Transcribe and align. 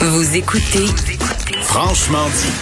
Vous 0.00 0.36
écoutez 0.36 0.86
Franchement 1.62 2.26
dit. 2.26 2.54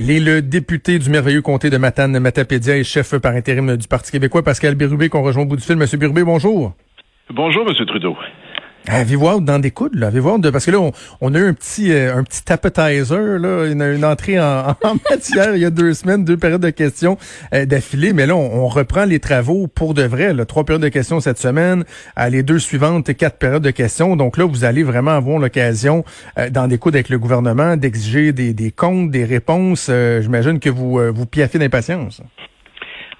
Il 0.00 0.10
est 0.10 0.18
le 0.18 0.42
député 0.42 0.98
du 0.98 1.08
merveilleux 1.08 1.40
comté 1.40 1.70
de 1.70 1.76
Matane, 1.76 2.18
Matapédia 2.18 2.76
et 2.76 2.82
chef 2.82 3.16
par 3.18 3.32
intérim 3.36 3.76
du 3.76 3.86
Parti 3.86 4.10
québécois, 4.10 4.42
Pascal 4.42 4.74
Bérubé, 4.74 5.08
qu'on 5.08 5.22
rejoint 5.22 5.44
au 5.44 5.46
bout 5.46 5.54
du 5.54 5.62
fil. 5.62 5.76
Monsieur 5.76 5.96
Bérubé, 5.96 6.24
bonjour. 6.24 6.72
Bonjour, 7.30 7.64
Monsieur 7.64 7.86
Trudeau. 7.86 8.16
Avez-vous 8.86 9.40
dans 9.40 9.58
des 9.58 9.70
coudes, 9.70 9.94
là? 9.94 10.08
Avez-vous 10.08 10.38
de... 10.38 10.50
Parce 10.50 10.66
que 10.66 10.70
là, 10.70 10.78
on, 11.20 11.34
a 11.34 11.38
eu 11.38 11.48
un 11.48 11.54
petit, 11.54 11.90
euh, 11.90 12.16
un 12.16 12.22
petit 12.22 12.42
appetizer, 12.52 13.38
là, 13.38 13.66
une, 13.66 13.80
une 13.82 14.04
entrée 14.04 14.38
en, 14.40 14.76
matière 15.10 15.56
il 15.56 15.62
y 15.62 15.64
a 15.64 15.70
deux 15.70 15.94
semaines, 15.94 16.24
deux 16.24 16.36
périodes 16.36 16.60
de 16.60 16.70
questions 16.70 17.16
euh, 17.54 17.64
d'affilée. 17.64 18.12
Mais 18.12 18.26
là, 18.26 18.36
on, 18.36 18.68
reprend 18.68 19.04
les 19.04 19.20
travaux 19.20 19.68
pour 19.68 19.94
de 19.94 20.02
vrai. 20.02 20.34
Là, 20.34 20.44
trois 20.44 20.64
périodes 20.64 20.82
de 20.82 20.88
questions 20.88 21.20
cette 21.20 21.38
semaine, 21.38 21.84
à 22.14 22.28
les 22.28 22.42
deux 22.42 22.58
suivantes, 22.58 23.14
quatre 23.16 23.38
périodes 23.38 23.62
de 23.62 23.70
questions. 23.70 24.16
Donc 24.16 24.36
là, 24.36 24.44
vous 24.44 24.64
allez 24.64 24.82
vraiment 24.82 25.12
avoir 25.12 25.38
l'occasion, 25.38 26.04
euh, 26.38 26.50
dans 26.50 26.66
des 26.68 26.76
coudes 26.76 26.94
avec 26.94 27.08
le 27.08 27.18
gouvernement, 27.18 27.76
d'exiger 27.76 28.32
des, 28.32 28.52
des 28.52 28.70
comptes, 28.70 29.10
des 29.10 29.24
réponses. 29.24 29.90
J'imagine 30.20 30.60
que 30.60 30.70
vous, 30.70 31.00
vous 31.12 31.26
piaffez 31.26 31.58
d'impatience. 31.58 32.20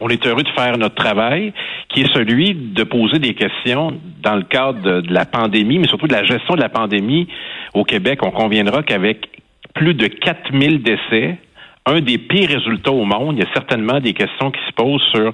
On 0.07 0.09
est 0.11 0.27
heureux 0.27 0.43
de 0.43 0.51
faire 0.51 0.77
notre 0.77 0.97
travail, 0.97 1.55
qui 1.89 2.03
est 2.03 2.13
celui 2.13 2.53
de 2.53 2.85
poser 2.85 3.19
des 3.19 3.33
questions 3.33 3.99
dans 4.23 4.37
le 4.37 4.43
cadre 4.43 5.01
de, 5.01 5.11
la 5.11 5.25
pandémie, 5.25 5.79
mais 5.79 5.89
surtout 5.89 6.07
de 6.07 6.13
la 6.13 6.25
gestion 6.25 6.57
de 6.57 6.61
la 6.61 6.69
pandémie 6.69 7.27
au 7.73 7.85
Québec. 7.85 8.19
On 8.23 8.31
conviendra 8.31 8.83
qu'avec 8.83 9.27
plus 9.73 9.95
de 9.95 10.07
4000 10.07 10.83
décès, 10.83 11.39
un 11.87 12.03
des 12.03 12.19
pires 12.19 12.51
résultats 12.51 12.93
au 12.93 13.07
monde, 13.07 13.37
il 13.39 13.45
y 13.45 13.47
a 13.47 13.53
certainement 13.55 13.99
des 13.99 14.13
questions 14.13 14.51
qui 14.51 14.61
se 14.67 14.73
posent 14.73 15.03
sur 15.15 15.33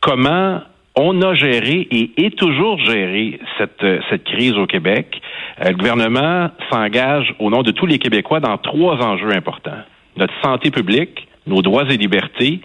comment 0.00 0.60
on 0.96 1.22
a 1.22 1.34
géré 1.34 1.88
et 1.90 2.26
est 2.26 2.36
toujours 2.38 2.78
géré 2.80 3.40
cette, 3.56 3.86
cette 4.10 4.24
crise 4.24 4.58
au 4.58 4.66
Québec. 4.66 5.18
Euh, 5.64 5.70
le 5.70 5.76
gouvernement 5.76 6.50
s'engage 6.70 7.34
au 7.38 7.48
nom 7.48 7.62
de 7.62 7.70
tous 7.70 7.86
les 7.86 7.98
Québécois 7.98 8.40
dans 8.40 8.58
trois 8.58 8.96
enjeux 8.96 9.32
importants. 9.34 9.80
Notre 10.18 10.34
santé 10.42 10.70
publique, 10.70 11.26
nos 11.46 11.62
droits 11.62 11.84
et 11.90 11.96
libertés 11.96 12.60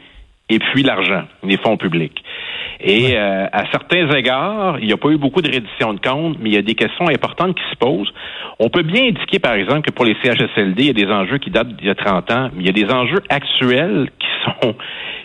et 0.50 0.59
puis 0.59 0.83
l'argent, 0.83 1.23
les 1.44 1.58
fonds 1.58 1.78
publics. 1.78 2.23
Et 2.81 3.17
euh, 3.17 3.45
à 3.52 3.69
certains 3.72 4.09
égards, 4.11 4.80
il 4.80 4.88
n'y 4.88 4.94
a 4.94 4.97
pas 4.97 5.09
eu 5.09 5.17
beaucoup 5.17 5.42
de 5.42 5.52
reddition 5.52 5.94
de 5.94 6.00
comptes, 6.00 6.38
mais 6.39 6.50
il 6.50 6.55
y 6.55 6.58
a 6.58 6.61
des 6.61 6.75
questions 6.75 7.08
importantes 7.09 7.55
qui 7.55 7.64
se 7.69 7.75
posent. 7.75 8.11
On 8.58 8.70
peut 8.70 8.83
bien 8.83 9.03
indiquer, 9.08 9.39
par 9.39 9.53
exemple, 9.53 9.81
que 9.81 9.92
pour 9.92 10.05
les 10.05 10.16
CHSLD, 10.23 10.83
il 10.83 10.88
y 10.88 10.89
a 10.89 10.94
des 10.94 11.11
enjeux 11.11 11.38
qui 11.38 11.50
datent 11.50 11.75
d'il 11.75 11.88
y 11.88 11.89
a 11.89 11.95
30 11.95 12.31
ans, 12.31 12.50
mais 12.53 12.64
il 12.64 12.66
y 12.66 12.70
a 12.70 12.86
des 12.86 12.92
enjeux 12.92 13.22
actuels 13.30 14.09
qui 14.17 14.27
sont 14.45 14.75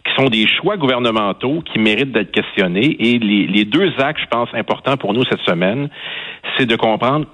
qui 0.05 0.23
sont 0.23 0.29
des 0.29 0.47
choix 0.47 0.77
gouvernementaux 0.77 1.63
qui 1.63 1.79
méritent 1.79 2.13
d'être 2.13 2.31
questionnés. 2.31 2.95
Et 3.01 3.19
les, 3.19 3.47
les 3.47 3.65
deux 3.65 3.91
axes, 3.99 4.21
je 4.21 4.27
pense, 4.27 4.51
importants 4.53 4.99
pour 4.99 5.15
nous 5.15 5.25
cette 5.25 5.41
semaine, 5.41 5.89
c'est 6.59 6.67
de 6.67 6.77
comprendre 6.77 7.27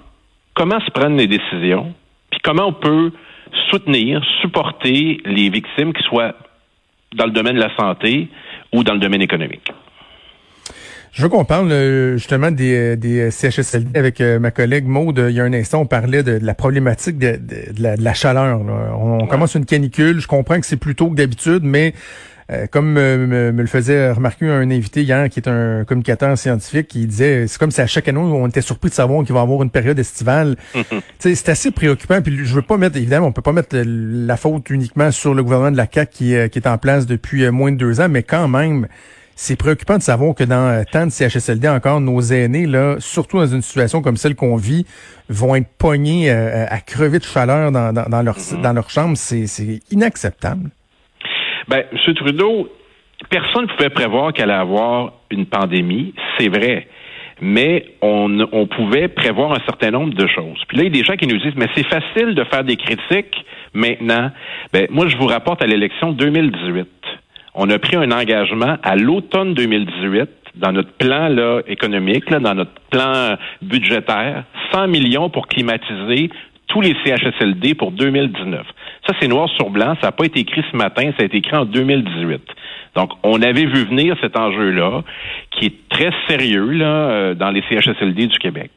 comment 0.55 0.78
se 0.80 0.91
prennent 0.92 1.16
les 1.16 1.27
décisions, 1.27 1.92
puis 2.30 2.41
comment 2.44 2.68
on 2.68 2.72
peut 2.72 3.11
soutenir, 3.70 4.22
supporter 4.41 5.20
les 5.24 5.48
victimes 5.48 5.92
qui 5.92 6.02
soient 6.05 6.34
dans 7.16 7.27
le 7.27 7.33
domaine 7.33 7.56
de 7.56 7.61
la 7.61 7.75
santé 7.77 8.28
ou 8.72 8.84
dans 8.84 8.94
le 8.94 9.00
domaine 9.00 9.22
économique. 9.22 9.72
Je 11.12 11.22
veux 11.22 11.28
qu'on 11.28 11.44
parle 11.44 11.72
euh, 11.72 12.17
justement 12.17 12.52
des, 12.52 12.97
des 12.97 13.33
CHSLD 13.33 13.98
avec 13.98 14.20
euh, 14.20 14.39
ma 14.39 14.52
collègue 14.52 14.86
Maude. 14.86 15.27
Il 15.28 15.34
y 15.34 15.41
a 15.41 15.44
un 15.44 15.52
instant, 15.52 15.80
on 15.80 15.86
parlait 15.86 16.22
de, 16.22 16.39
la 16.41 16.55
problématique 16.55 17.19
de, 17.19 17.36
la, 17.78 18.14
chaleur. 18.14 18.61
On, 18.97 19.27
commence 19.27 19.56
une 19.56 19.67
canicule. 19.67 20.20
Je 20.20 20.28
comprends 20.28 20.61
que 20.61 20.67
c'est 20.67 20.77
plus 20.77 20.94
tôt 20.94 21.11
que 21.11 21.17
d'habitude, 21.17 21.62
mais 21.64 21.94
euh, 22.51 22.67
comme 22.67 22.93
me, 22.95 23.51
le 23.53 23.67
faisait 23.67 24.11
remarquer 24.11 24.48
un 24.48 24.70
invité 24.70 25.03
hier 25.03 25.29
qui 25.29 25.39
est 25.39 25.48
un 25.48 25.84
communicateur 25.84 26.37
scientifique, 26.37 26.89
qui 26.89 27.07
disait 27.07 27.47
c'est 27.47 27.59
comme 27.59 27.70
si 27.70 27.81
à 27.81 27.87
chaque 27.87 28.09
année 28.09 28.19
on 28.19 28.48
était 28.48 28.61
surpris 28.61 28.91
de 28.91 28.95
savoir 28.95 29.25
qu'il 29.25 29.34
va 29.34 29.41
y 29.41 29.42
avoir 29.42 29.62
une 29.62 29.70
période 29.70 29.98
estivale. 29.98 30.57
c'est 31.19 31.48
assez 31.48 31.70
préoccupant. 31.70 32.20
Puis 32.23 32.45
je 32.45 32.55
veux 32.55 32.62
pas 32.62 32.77
mettre, 32.77 32.97
évidemment, 32.97 33.29
on 33.29 33.33
peut 33.33 33.42
pas 33.42 33.53
mettre 33.53 33.77
la 33.84 34.37
faute 34.37 34.69
uniquement 34.70 35.12
sur 35.12 35.34
le 35.34 35.45
gouvernement 35.45 35.70
de 35.70 35.77
la 35.77 35.87
CAQ 35.92 36.11
qui, 36.11 36.51
qui 36.51 36.59
est 36.59 36.67
en 36.67 36.79
place 36.79 37.07
depuis 37.07 37.45
euh, 37.45 37.53
moins 37.53 37.70
de 37.70 37.77
deux 37.77 38.01
ans, 38.01 38.09
mais 38.09 38.25
quand 38.25 38.48
même, 38.48 38.89
c'est 39.36 39.57
préoccupant 39.57 39.98
de 39.98 40.03
savoir 40.03 40.35
que 40.35 40.42
dans 40.42 40.67
euh, 40.67 40.83
tant 40.91 41.07
de 41.07 41.13
CHSLD 41.13 41.69
encore, 41.69 42.01
nos 42.01 42.20
aînés, 42.20 42.67
là, 42.67 42.97
surtout 42.98 43.39
dans 43.39 43.47
une 43.47 43.63
situation 43.63 44.03
comme 44.03 44.17
celle 44.17 44.35
qu'on 44.35 44.57
vit, 44.57 44.86
vont 45.29 45.55
être 45.55 45.69
pognés 45.79 46.30
à 46.30 46.80
crever 46.80 47.20
de 47.20 47.24
chaleur 47.24 47.70
dans, 47.70 47.92
dans, 47.92 48.23
leur, 48.23 48.39
mm-hmm. 48.39 48.61
dans 48.61 48.73
leur 48.73 48.91
chambre. 48.91 49.17
C'est 49.17 49.80
inacceptable. 49.92 50.70
Ben, 51.69 51.85
M. 51.93 52.15
Trudeau, 52.15 52.69
personne 53.29 53.63
ne 53.63 53.69
pouvait 53.69 53.91
prévoir 53.91 54.33
qu'elle 54.33 54.51
allait 54.51 54.61
avoir 54.61 55.13
une 55.31 55.47
pandémie, 55.47 56.15
c'est 56.39 56.48
vrai. 56.48 56.89
Mais 57.43 57.87
on, 58.03 58.47
on 58.53 58.67
pouvait 58.67 59.09
prévoir 59.09 59.53
un 59.53 59.61
certain 59.65 59.91
nombre 59.91 60.15
de 60.15 60.27
choses. 60.27 60.63
Puis 60.69 60.77
là, 60.77 60.85
il 60.85 60.95
y 60.95 60.98
a 60.98 61.03
des 61.03 61.05
gens 61.05 61.17
qui 61.17 61.27
nous 61.27 61.39
disent, 61.39 61.55
mais 61.57 61.69
c'est 61.75 61.87
facile 61.87 62.35
de 62.35 62.45
faire 62.45 62.65
des 62.65 62.77
critiques 62.77 63.45
maintenant. 63.73 64.31
Ben, 64.73 64.87
moi, 64.91 65.09
je 65.09 65.17
vous 65.17 65.27
rapporte 65.27 65.63
à 65.63 65.67
l'élection 65.67 66.13
2018. 66.13 66.89
On 67.55 67.69
a 67.71 67.79
pris 67.79 67.97
un 67.97 68.11
engagement 68.13 68.77
à 68.83 68.97
l'automne 68.97 69.55
2018 69.55 70.29
dans 70.57 70.73
notre 70.73 70.92
plan 70.92 71.29
là, 71.29 71.63
économique, 71.67 72.29
là, 72.31 72.41
dans 72.41 72.55
notre 72.55 72.75
plan 72.91 73.37
budgétaire, 73.63 74.45
100 74.73 74.89
millions 74.89 75.31
pour 75.31 75.47
climatiser 75.48 76.31
tous 76.67 76.81
les 76.81 76.95
CHSLD 77.05 77.75
pour 77.75 77.91
2019. 77.92 78.67
Ça, 79.06 79.14
c'est 79.20 79.28
noir 79.28 79.48
sur 79.56 79.70
blanc. 79.70 79.94
Ça 80.00 80.08
n'a 80.08 80.12
pas 80.12 80.24
été 80.24 80.40
écrit 80.40 80.62
ce 80.70 80.77
matin, 80.77 81.11
ça 81.16 81.22
a 81.22 81.27
été 81.27 81.38
écrit 81.38 81.56
en 81.56 81.64
2018. 81.64 82.42
Donc, 82.96 83.12
on 83.22 83.40
avait 83.40 83.66
vu 83.66 83.84
venir 83.84 84.16
cet 84.20 84.36
enjeu-là, 84.36 85.02
qui 85.52 85.66
est 85.66 85.88
très 85.88 86.11
sérieux 86.28 86.70
là, 86.70 86.86
euh, 86.86 87.34
dans 87.34 87.50
les 87.50 87.62
CHSLD 87.68 88.27
du 88.27 88.38
Québec. 88.38 88.70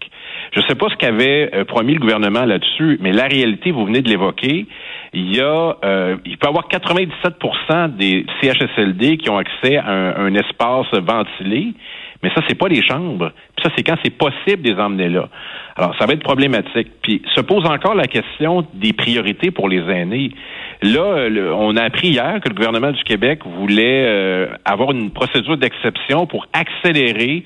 Je 0.53 0.59
ne 0.59 0.65
sais 0.67 0.75
pas 0.75 0.87
ce 0.89 0.95
qu'avait 0.95 1.49
euh, 1.53 1.65
promis 1.65 1.95
le 1.95 1.99
gouvernement 1.99 2.45
là-dessus, 2.45 2.97
mais 3.01 3.11
la 3.11 3.25
réalité, 3.25 3.71
vous 3.71 3.85
venez 3.85 4.01
de 4.01 4.09
l'évoquer, 4.09 4.67
il 5.13 5.35
y 5.35 5.41
a, 5.41 5.77
euh, 5.83 6.17
il 6.25 6.37
peut 6.37 6.47
y 6.47 6.49
avoir 6.49 6.67
97% 6.67 7.95
des 7.95 8.25
CHSLD 8.41 9.17
qui 9.17 9.29
ont 9.29 9.37
accès 9.37 9.77
à 9.77 10.19
un, 10.19 10.33
espace 10.35 10.87
ventilé, 10.93 11.73
mais 12.23 12.29
ça, 12.33 12.41
c'est 12.47 12.57
pas 12.57 12.69
les 12.69 12.81
chambres. 12.81 13.31
Puis 13.55 13.65
ça, 13.65 13.69
c'est 13.75 13.83
quand 13.83 13.97
c'est 14.03 14.17
possible 14.17 14.61
de 14.63 14.71
les 14.71 14.79
emmener 14.79 15.09
là. 15.09 15.27
Alors, 15.75 15.93
ça 15.99 16.05
va 16.05 16.13
être 16.13 16.23
problématique. 16.23 16.87
Puis 17.01 17.21
se 17.35 17.41
pose 17.41 17.65
encore 17.65 17.95
la 17.95 18.07
question 18.07 18.65
des 18.73 18.93
priorités 18.93 19.51
pour 19.51 19.67
les 19.67 19.81
aînés. 19.81 20.31
Là, 20.81 21.27
on 21.55 21.75
a 21.75 21.83
appris 21.83 22.09
hier 22.09 22.39
que 22.41 22.49
le 22.49 22.55
gouvernement 22.55 22.91
du 22.91 23.03
Québec 23.03 23.41
voulait 23.45 24.05
euh, 24.05 24.47
avoir 24.65 24.91
une 24.91 25.11
procédure 25.11 25.57
d'exception 25.57 26.25
pour 26.25 26.47
accélérer 26.53 27.43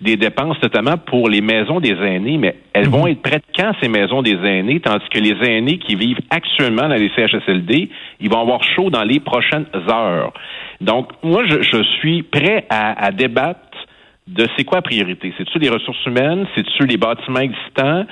des 0.00 0.16
dépenses, 0.16 0.56
notamment 0.62 0.98
pour 0.98 1.28
les 1.28 1.40
maisons 1.40 1.78
des 1.78 1.92
aînés, 1.92 2.36
mais 2.36 2.56
elles 2.72 2.88
vont 2.88 3.04
mhm. 3.04 3.12
être 3.12 3.22
prêtes 3.22 3.44
quand 3.56 3.72
ces 3.80 3.88
maisons 3.88 4.20
des 4.22 4.34
aînés, 4.34 4.80
tandis 4.80 5.08
que 5.10 5.18
les 5.18 5.36
aînés 5.48 5.78
qui 5.78 5.94
vivent 5.94 6.20
actuellement 6.30 6.88
dans 6.88 6.96
les 6.96 7.10
CHSLD, 7.14 7.88
ils 8.20 8.30
vont 8.30 8.40
avoir 8.40 8.62
chaud 8.64 8.90
dans 8.90 9.04
les 9.04 9.20
prochaines 9.20 9.66
heures. 9.88 10.32
Donc, 10.80 11.10
moi, 11.22 11.44
je, 11.46 11.62
je 11.62 11.82
suis 12.00 12.24
prêt 12.24 12.66
à, 12.68 13.04
à 13.04 13.12
débattre 13.12 13.60
de 14.28 14.46
c'est 14.56 14.64
quoi 14.64 14.78
la 14.78 14.82
priorité? 14.82 15.34
C'est-tu 15.36 15.58
les 15.58 15.68
ressources 15.68 16.04
humaines? 16.06 16.46
C'est-tu 16.54 16.86
les 16.86 16.96
bâtiments 16.96 17.40
existants? 17.40 18.06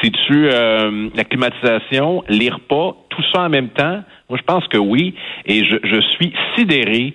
C'est-tu 0.00 0.48
euh, 0.48 1.08
la 1.14 1.24
climatisation, 1.24 2.24
les 2.28 2.48
repas, 2.48 2.96
tout 3.10 3.22
ça 3.32 3.42
en 3.42 3.48
même 3.48 3.68
temps? 3.68 4.02
Moi, 4.28 4.38
je 4.38 4.44
pense 4.44 4.66
que 4.68 4.78
oui. 4.78 5.14
Et 5.46 5.64
je, 5.64 5.76
je 5.84 6.00
suis 6.00 6.32
sidéré 6.56 7.14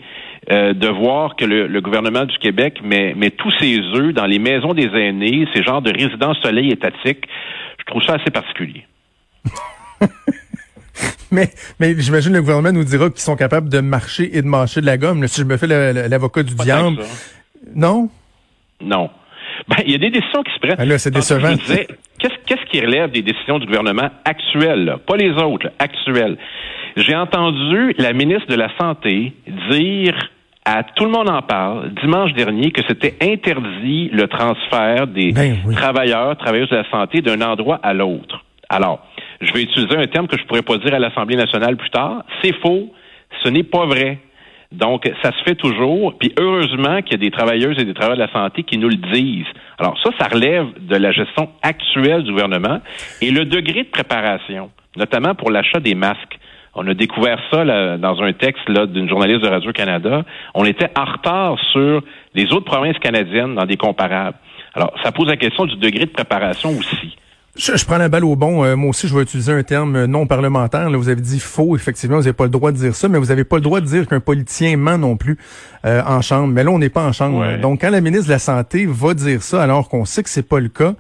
euh, 0.51 0.73
de 0.73 0.88
voir 0.88 1.35
que 1.35 1.44
le, 1.44 1.81
gouvernement 1.81 2.25
du 2.25 2.38
Québec 2.38 2.79
met, 2.83 3.16
met 3.16 3.31
tous 3.31 3.51
ses 3.59 3.79
œufs 3.95 4.13
dans 4.13 4.28
les 4.28 4.38
maisons 4.38 4.75
des 4.75 4.89
aînés, 4.94 5.47
ces 5.56 5.63
genres 5.63 5.81
de 5.81 5.91
résidences 5.91 6.38
soleil 6.44 6.69
étatiques. 6.69 7.25
Je 7.79 7.85
trouve 7.85 8.03
ça 8.03 8.13
assez 8.13 8.29
particulier. 8.29 8.85
mais 11.31 11.50
mais 11.79 11.95
j'imagine 11.97 12.31
le 12.33 12.41
gouvernement 12.41 12.72
nous 12.72 12.83
dira 12.83 13.09
qu'ils 13.09 13.22
sont 13.22 13.35
capables 13.35 13.69
de 13.69 13.79
marcher 13.79 14.38
et 14.38 14.44
de 14.44 14.47
mâcher 14.47 14.81
de 14.81 14.85
la 14.85 14.97
gomme. 14.97 15.27
si 15.27 15.41
je 15.41 15.45
me 15.47 15.57
fais 15.57 15.66
l'avocat 16.07 16.44
du 16.44 16.53
diable. 16.53 16.97
Non? 17.73 18.09
Non. 18.81 19.09
Ben, 19.68 19.78
il 19.86 19.91
y 19.91 19.96
a 19.96 19.97
des 19.97 20.09
décisions 20.09 20.44
qui 20.44 20.53
se 20.53 20.59
prennent. 20.59 20.78
Ben 20.78 20.88
là, 20.88 20.97
c'est 20.97 21.12
décevant. 21.12 21.56
Qu'est-ce 22.19 22.66
qui 22.72 22.81
relève 22.81 23.12
des 23.12 23.22
décisions 23.22 23.59
du 23.59 23.66
gouvernement 23.66 24.10
actuelles, 24.24 24.98
pas 25.06 25.18
les 25.18 25.31
autres, 25.31 25.69
actuelles? 25.80 26.38
J'ai 26.95 27.16
entendu 27.16 27.94
la 27.98 28.13
ministre 28.13 28.48
de 28.48 28.56
la 28.56 28.69
Santé 28.80 29.33
dire 29.69 30.18
à 30.63 30.83
tout 30.83 31.06
le 31.06 31.12
monde 31.12 31.30
en 31.30 31.42
parle 31.42 31.94
dimanche 32.01 32.33
dernier 32.33 32.72
que 32.72 32.81
c'était 32.88 33.16
interdit 33.22 34.10
le 34.12 34.27
transfert 34.27 35.07
des 35.07 35.31
ben 35.31 35.57
travailleurs, 35.74 36.36
travailleuses 36.38 36.69
de 36.69 36.77
la 36.77 36.89
santé 36.89 37.22
d'un 37.22 37.42
endroit 37.42 37.80
à 37.83 37.94
l'autre. 37.94 38.44
Alors, 38.69 39.06
je 39.42 39.54
vais 39.54 39.63
utiliser 39.63 39.95
un 39.95 40.07
terme 40.07 40.27
que 40.27 40.38
je 40.38 40.44
pourrais 40.45 40.63
pas 40.63 40.77
dire 40.77 40.94
à 40.94 41.00
l'Assemblée 41.00 41.36
nationale 41.36 41.77
plus 41.77 41.92
tard. 41.92 42.24
C'est 42.42 42.56
faux. 42.62 42.92
Ce 43.44 43.50
n'est 43.50 43.63
pas 43.63 43.86
vrai. 43.86 44.18
Donc, 44.75 45.10
ça 45.22 45.31
se 45.31 45.44
fait 45.44 45.56
toujours. 45.56 46.18
Puis 46.18 46.33
heureusement 46.38 47.01
qu'il 47.01 47.13
y 47.13 47.16
a 47.16 47.30
des 47.30 47.31
travailleuses 47.31 47.80
et 47.80 47.86
des 47.86 47.94
travailleurs 47.94 48.18
de 48.18 48.31
la 48.31 48.31
santé 48.31 48.63
qui 48.63 48.77
nous 48.77 48.89
le 48.89 48.98
disent. 48.98 49.48
Alors 49.77 49.98
ça, 50.04 50.10
ça 50.19 50.27
relève 50.27 50.68
de 50.80 50.95
la 50.95 51.12
gestion 51.12 51.50
actuelle 51.62 52.24
du 52.24 52.31
gouvernement 52.31 52.80
et 53.22 53.31
le 53.31 53.45
degré 53.45 53.83
de 53.83 53.89
préparation, 53.89 54.69
notamment 54.98 55.33
pour 55.33 55.50
l'achat 55.50 55.80
des 55.80 55.95
masques. 55.95 56.39
On 56.75 56.86
a 56.88 56.94
découvert 56.94 57.39
ça 57.51 57.63
dans 57.98 58.22
un 58.22 58.33
texte 58.33 58.69
d'une 58.69 59.07
journaliste 59.07 59.42
de 59.42 59.48
Radio-Canada. 59.48 60.24
On 60.54 60.66
était 60.66 60.89
en 60.98 61.06
retard 61.06 61.57
sur 61.72 62.04
les 62.33 62.51
autres 62.51 62.66
provinces 62.66 63.00
canadiennes 63.00 63.56
dans 63.56 63.66
des 63.66 63.77
comparables. 63.77 64.38
Alors, 64.74 64.94
ça 65.01 65.13
pose 65.13 65.27
la 65.27 65.38
question 65.38 65.66
du 65.66 65.77
degré 65.77 66.04
de 66.04 66.12
préparation 66.12 66.72
aussi. 66.72 67.16
Je, 67.57 67.86
prends 67.86 67.98
la 67.98 68.10
balle 68.10 68.25
au 68.25 68.36
bon. 68.36 68.66
Euh, 68.66 68.75
moi 68.75 68.90
aussi, 68.90 69.07
je 69.07 69.16
vais 69.16 69.22
utiliser 69.22 69.54
un 69.54 69.63
terme 69.63 70.06
non 70.06 70.28
parlementaire. 70.28 70.90
Là, 70.90 70.98
vous 70.98 71.07
avez 71.07 71.22
dit 71.22 71.40
faux. 71.40 71.75
Effectivement, 71.75 72.18
vous 72.18 72.24
n'avez 72.24 72.34
pas 72.34 72.44
le 72.44 72.50
droit 72.50 72.72
de 72.72 72.78
dire 72.78 72.94
ça, 72.94 73.07
mais 73.07 73.18
vous 73.18 73.28
n'avez 73.28 73.46
pas 73.46 73.56
le 73.56 73.62
droit 73.62 73.80
de 73.80 73.86
dire 73.86 74.07
qu'un 74.07 74.19
politicien 74.19 74.75
ment 74.75 74.98
non 74.98 75.16
plus 75.16 75.38
euh, 75.86 76.02
en 76.06 76.22
chambre. 76.22 76.48
Mais 76.48 76.63
là, 76.63 76.72
on 76.72 76.80
n'est 76.80 76.90
pas 76.90 77.06
en 77.06 77.13
chambre. 77.13 77.57
Donc, 77.57 77.81
quand 77.81 77.90
la 77.90 78.02
ministre 78.02 78.28
de 78.28 78.34
la 78.34 78.40
Santé 78.40 78.86
va 78.86 79.13
dire 79.13 79.42
ça, 79.42 79.63
alors 79.63 79.88
qu'on 79.88 80.04
sait 80.04 80.22
que 80.22 80.30
c'est 80.30 80.48
pas 80.48 80.60
le 80.60 80.69
cas, 80.69 80.96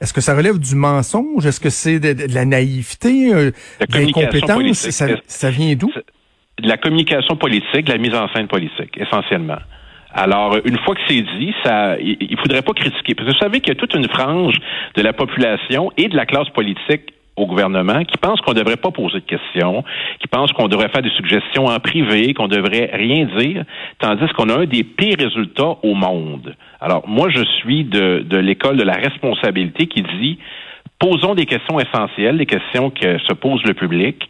est-ce 0.00 0.14
que 0.14 0.20
ça 0.20 0.34
relève 0.34 0.58
du 0.58 0.74
mensonge? 0.76 1.44
Est-ce 1.44 1.60
que 1.60 1.70
c'est 1.70 1.98
de, 1.98 2.32
la 2.32 2.44
naïveté, 2.44 3.34
euh, 3.34 3.50
de 3.80 3.98
l'incompétence? 3.98 4.90
Ça, 4.90 5.08
ça 5.26 5.50
vient 5.50 5.74
d'où? 5.74 5.90
De 6.62 6.68
la 6.68 6.76
communication 6.76 7.36
politique, 7.36 7.84
de 7.84 7.92
la 7.92 7.98
mise 7.98 8.14
en 8.14 8.28
scène 8.32 8.48
politique, 8.48 8.96
essentiellement. 8.96 9.58
Alors, 10.12 10.56
une 10.64 10.78
fois 10.78 10.94
que 10.94 11.00
c'est 11.06 11.20
dit, 11.20 11.54
ça, 11.64 11.98
il 12.00 12.36
faudrait 12.38 12.62
pas 12.62 12.72
critiquer. 12.72 13.14
Parce 13.14 13.28
que 13.28 13.34
vous 13.34 13.40
savez 13.40 13.60
qu'il 13.60 13.74
y 13.74 13.76
a 13.76 13.80
toute 13.80 13.94
une 13.94 14.08
frange 14.08 14.56
de 14.96 15.02
la 15.02 15.12
population 15.12 15.92
et 15.96 16.08
de 16.08 16.16
la 16.16 16.26
classe 16.26 16.48
politique 16.50 17.12
au 17.36 17.46
gouvernement 17.46 18.02
qui 18.04 18.16
pense 18.18 18.40
qu'on 18.40 18.52
ne 18.52 18.58
devrait 18.58 18.76
pas 18.76 18.90
poser 18.90 19.20
de 19.20 19.24
questions, 19.24 19.84
qui 20.18 20.26
pense 20.26 20.50
qu'on 20.52 20.66
devrait 20.66 20.88
faire 20.88 21.02
des 21.02 21.10
suggestions 21.10 21.66
en 21.66 21.78
privé, 21.78 22.34
qu'on 22.34 22.48
devrait 22.48 22.90
rien 22.92 23.26
dire, 23.38 23.64
tandis 24.00 24.26
qu'on 24.36 24.48
a 24.48 24.60
un 24.60 24.66
des 24.66 24.82
pires 24.82 25.16
résultats 25.18 25.76
au 25.82 25.94
monde. 25.94 26.56
Alors, 26.80 27.06
moi, 27.06 27.28
je 27.30 27.44
suis 27.60 27.84
de, 27.84 28.24
de 28.28 28.38
l'école 28.38 28.76
de 28.76 28.82
la 28.82 28.94
responsabilité 28.94 29.86
qui 29.86 30.02
dit 30.02 30.38
posons 30.98 31.34
des 31.34 31.46
questions 31.46 31.78
essentielles, 31.78 32.38
des 32.38 32.46
questions 32.46 32.90
que 32.90 33.18
se 33.18 33.32
pose 33.32 33.62
le 33.64 33.74
public, 33.74 34.28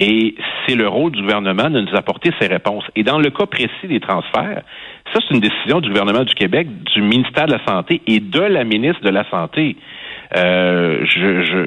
et 0.00 0.34
c'est 0.66 0.74
le 0.74 0.88
rôle 0.88 1.12
du 1.12 1.22
gouvernement 1.22 1.70
de 1.70 1.80
nous 1.80 1.94
apporter 1.94 2.30
ces 2.40 2.48
réponses. 2.48 2.84
Et 2.96 3.04
dans 3.04 3.18
le 3.18 3.30
cas 3.30 3.46
précis 3.46 3.86
des 3.88 4.00
transferts, 4.00 4.62
ça, 5.12 5.20
c'est 5.26 5.34
une 5.34 5.40
décision 5.40 5.80
du 5.80 5.88
gouvernement 5.88 6.24
du 6.24 6.34
Québec, 6.34 6.66
du 6.94 7.02
ministère 7.02 7.46
de 7.46 7.52
la 7.52 7.64
Santé 7.64 8.02
et 8.06 8.20
de 8.20 8.40
la 8.40 8.64
ministre 8.64 9.02
de 9.02 9.10
la 9.10 9.28
Santé. 9.30 9.76
Euh, 10.36 11.06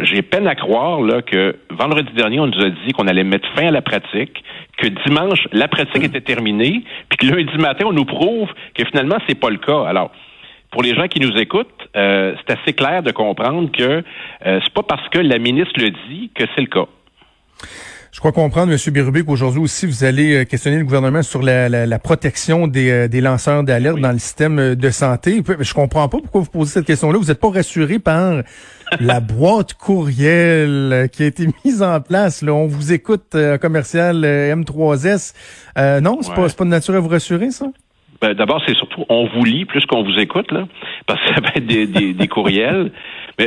j'ai 0.04 0.22
peine 0.22 0.48
à 0.48 0.56
croire 0.56 1.02
là, 1.02 1.22
que 1.22 1.58
vendredi 1.72 2.12
dernier, 2.14 2.40
on 2.40 2.48
nous 2.48 2.62
a 2.64 2.70
dit 2.70 2.94
qu'on 2.94 3.08
allait 3.08 3.24
mettre 3.24 3.48
fin 3.56 3.68
à 3.68 3.72
la 3.72 3.82
pratique, 3.82 4.44
que 4.78 4.88
dimanche, 5.08 5.48
la 5.52 5.68
pratique 5.68 6.04
était 6.04 6.22
terminée, 6.22 6.84
puis 7.10 7.18
que 7.18 7.26
lundi 7.26 7.58
matin, 7.58 7.86
on 7.88 7.94
nous 7.94 8.06
prouve 8.06 8.50
que 8.76 8.86
finalement, 8.86 9.18
c'est 9.28 9.40
pas 9.40 9.50
le 9.50 9.58
cas. 9.58 9.84
Alors, 9.88 10.12
pour 10.72 10.84
les 10.84 10.96
gens 10.96 11.08
qui 11.08 11.20
nous 11.20 11.36
écoutent, 11.38 11.68
euh, 11.96 12.36
c'est 12.38 12.60
assez 12.60 12.74
clair 12.74 13.04
de 13.04 13.12
comprendre 13.12 13.72
que 13.72 14.04
euh, 14.46 14.60
c'est 14.64 14.74
pas 14.74 14.84
parce 14.84 15.08
que 15.10 15.20
la 15.20 15.38
ministre 15.38 15.74
le 15.78 15.90
dit 16.10 16.32
que 16.34 16.44
c'est 16.56 16.62
le 16.62 16.68
cas. 16.68 16.86
Je 18.12 18.20
crois 18.20 18.34
comprendre, 18.34 18.74
M. 18.74 18.94
Bérubé, 18.94 19.24
qu'aujourd'hui 19.24 19.62
aussi, 19.62 19.86
vous 19.86 20.04
allez 20.04 20.42
euh, 20.42 20.44
questionner 20.44 20.78
le 20.78 20.84
gouvernement 20.84 21.24
sur 21.24 21.42
la, 21.42 21.70
la, 21.70 22.00
protection 22.00 22.68
des, 22.68 22.92
euh, 22.92 23.08
des 23.08 23.22
lanceurs 23.22 23.64
d'alerte 23.64 24.00
dans 24.00 24.12
le 24.12 24.20
système 24.20 24.60
euh, 24.60 24.76
de 24.76 24.90
santé. 24.90 25.42
Je 25.60 25.74
comprends 25.74 26.10
pas 26.10 26.18
pourquoi 26.18 26.42
vous 26.42 26.50
posez 26.50 26.74
cette 26.74 26.86
question-là. 26.86 27.18
Vous 27.18 27.28
n'êtes 27.28 27.40
pas 27.40 27.52
rassuré 27.52 28.00
par 28.00 28.42
la 29.00 29.22
boîte 29.22 29.76
courriel 29.76 31.08
qui 31.14 31.24
a 31.24 31.28
été 31.28 31.48
mise 31.66 31.82
en 31.82 32.02
place. 32.02 32.42
Là. 32.42 32.54
On 32.54 32.68
vous 32.68 32.92
écoute, 32.92 33.34
commercial 33.62 34.26
M3S. 34.26 35.34
non, 36.02 36.18
c'est 36.22 36.34
pas, 36.34 36.50
pas 36.50 36.66
de 36.66 36.70
nature 36.70 36.96
à 36.96 37.00
vous 37.00 37.08
rassurer, 37.08 37.52
ça? 37.52 37.68
Ben, 38.22 38.34
D'abord, 38.34 38.62
c'est 38.68 38.76
surtout 38.76 39.06
on 39.08 39.28
vous 39.28 39.46
lit 39.46 39.64
plus 39.64 39.86
qu'on 39.86 40.04
vous 40.04 40.20
écoute, 40.20 40.52
là, 40.52 40.68
parce 41.08 41.20
que 41.22 41.34
ça 41.34 41.40
va 41.40 41.50
être 41.56 41.66
des, 41.66 41.88
des, 41.88 42.14
des 42.14 42.28
courriels. 42.28 42.92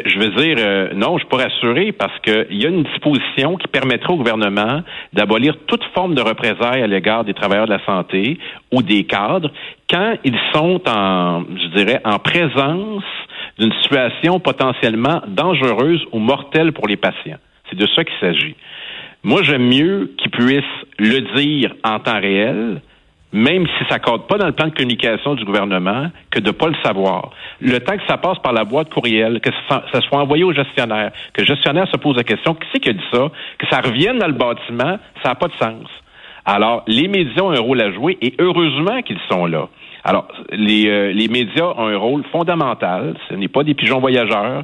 Je 0.06 0.18
veux 0.18 0.30
dire, 0.30 0.56
euh, 0.58 0.88
non, 0.94 1.18
je 1.18 1.26
pas 1.26 1.36
rassuré 1.36 1.92
parce 1.92 2.18
qu'il 2.20 2.56
y 2.56 2.66
a 2.66 2.68
une 2.68 2.82
disposition 2.82 3.56
qui 3.56 3.68
permettrait 3.68 4.12
au 4.12 4.16
gouvernement 4.16 4.80
d'abolir 5.12 5.56
toute 5.66 5.84
forme 5.94 6.14
de 6.14 6.20
représailles 6.20 6.82
à 6.82 6.86
l'égard 6.86 7.24
des 7.24 7.34
travailleurs 7.34 7.66
de 7.66 7.72
la 7.72 7.84
santé 7.84 8.38
ou 8.72 8.82
des 8.82 9.04
cadres 9.04 9.50
quand 9.88 10.16
ils 10.24 10.38
sont 10.52 10.80
en, 10.88 11.44
je 11.44 11.76
dirais, 11.76 12.00
en 12.04 12.18
présence 12.18 13.04
d'une 13.58 13.72
situation 13.82 14.40
potentiellement 14.40 15.22
dangereuse 15.28 16.04
ou 16.12 16.18
mortelle 16.18 16.72
pour 16.72 16.88
les 16.88 16.96
patients. 16.96 17.38
C'est 17.70 17.78
de 17.78 17.86
ça 17.94 18.02
qu'il 18.02 18.18
s'agit. 18.20 18.56
Moi, 19.22 19.42
j'aime 19.42 19.68
mieux 19.68 20.12
qu'ils 20.18 20.30
puissent 20.30 20.64
le 20.98 21.20
dire 21.36 21.74
en 21.84 21.98
temps 22.00 22.20
réel, 22.20 22.80
même 23.34 23.66
si 23.66 23.84
ça 23.90 23.98
compte 23.98 24.28
pas 24.28 24.38
dans 24.38 24.46
le 24.46 24.52
plan 24.52 24.68
de 24.68 24.74
communication 24.74 25.34
du 25.34 25.44
gouvernement, 25.44 26.06
que 26.30 26.38
de 26.38 26.52
pas 26.52 26.68
le 26.68 26.76
savoir. 26.84 27.30
Le 27.60 27.80
temps 27.80 27.96
que 27.96 28.06
ça 28.06 28.16
passe 28.16 28.38
par 28.38 28.52
la 28.52 28.64
boîte 28.64 28.94
courriel, 28.94 29.40
que 29.40 29.50
ça, 29.68 29.82
soit 30.08 30.20
envoyé 30.20 30.44
au 30.44 30.52
gestionnaire, 30.52 31.10
que 31.32 31.40
le 31.40 31.46
gestionnaire 31.46 31.88
se 31.90 31.96
pose 31.96 32.16
la 32.16 32.22
question, 32.22 32.54
qui 32.54 32.66
c'est 32.72 32.78
qui 32.78 32.90
a 32.90 32.92
dit 32.92 33.04
ça, 33.12 33.32
que 33.58 33.66
ça 33.68 33.80
revienne 33.80 34.18
dans 34.18 34.28
le 34.28 34.34
bâtiment, 34.34 34.98
ça 35.24 35.30
n'a 35.30 35.34
pas 35.34 35.48
de 35.48 35.54
sens. 35.60 35.88
Alors, 36.44 36.84
les 36.86 37.08
médias 37.08 37.42
ont 37.42 37.50
un 37.50 37.58
rôle 37.58 37.80
à 37.80 37.90
jouer 37.90 38.16
et 38.22 38.34
heureusement 38.38 39.02
qu'ils 39.02 39.18
sont 39.28 39.46
là. 39.46 39.68
Alors, 40.04 40.28
les, 40.52 40.86
euh, 40.86 41.12
les 41.12 41.28
médias 41.28 41.72
ont 41.76 41.88
un 41.88 41.96
rôle 41.96 42.22
fondamental. 42.30 43.16
Ce 43.28 43.34
n'est 43.34 43.48
pas 43.48 43.64
des 43.64 43.74
pigeons 43.74 44.00
voyageurs. 44.00 44.62